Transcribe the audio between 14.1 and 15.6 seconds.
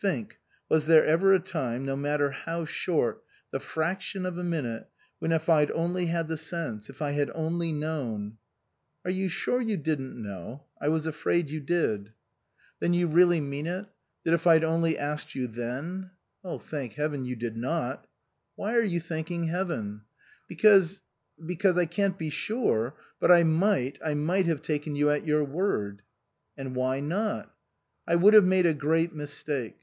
that if I'd only asked you